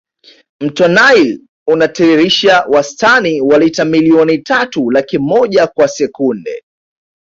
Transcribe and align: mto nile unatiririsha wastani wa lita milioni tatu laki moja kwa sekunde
mto 0.61 0.87
nile 0.87 1.39
unatiririsha 1.67 2.65
wastani 2.69 3.41
wa 3.41 3.59
lita 3.59 3.85
milioni 3.85 4.37
tatu 4.37 4.91
laki 4.91 5.17
moja 5.19 5.67
kwa 5.67 5.87
sekunde 5.87 6.63